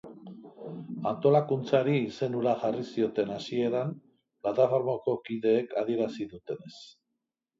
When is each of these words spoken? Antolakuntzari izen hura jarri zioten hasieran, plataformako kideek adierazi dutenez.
Antolakuntzari 1.09 1.97
izen 2.05 2.37
hura 2.39 2.53
jarri 2.63 2.85
zioten 2.95 3.35
hasieran, 3.35 3.93
plataformako 4.47 5.15
kideek 5.29 5.77
adierazi 5.83 6.29
dutenez. 6.33 6.75